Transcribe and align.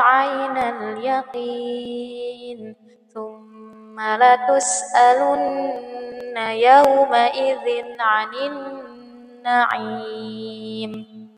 عين 0.00 0.56
اليقين. 0.56 2.76
ثم 3.14 4.00
لتسألن 4.00 5.84
يومئذ 6.36 7.84
عن 8.00 8.34
النعيم. 9.44 11.23